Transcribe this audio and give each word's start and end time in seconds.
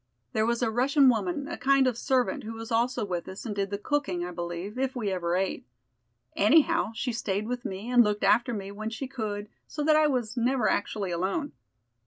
There 0.33 0.47
was 0.47 0.63
a 0.63 0.71
Russian 0.71 1.09
woman, 1.09 1.47
a 1.47 1.57
kind 1.57 1.85
of 1.85 1.95
servant, 1.95 2.43
who 2.43 2.53
was 2.53 2.71
also 2.71 3.05
with 3.05 3.27
us, 3.27 3.45
and 3.45 3.55
did 3.55 3.69
the 3.69 3.77
cooking, 3.77 4.25
I 4.25 4.31
believe, 4.31 4.79
if 4.79 4.95
we 4.95 5.11
ever 5.11 5.35
ate. 5.35 5.67
Anyhow, 6.35 6.91
she 6.95 7.13
stayed 7.13 7.45
with 7.47 7.65
me 7.65 7.87
and 7.91 8.03
looked 8.03 8.23
after 8.23 8.51
me 8.51 8.71
when 8.71 8.89
she 8.89 9.07
could, 9.07 9.47
so 9.67 9.83
that 9.83 9.95
I 9.95 10.07
was 10.07 10.35
never 10.35 10.67
actually 10.67 11.11
alone." 11.11 11.51